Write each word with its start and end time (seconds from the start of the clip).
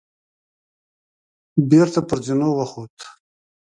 بېرته 1.69 1.99
پر 2.07 2.17
زينو 2.25 2.49
وخوت. 2.57 2.95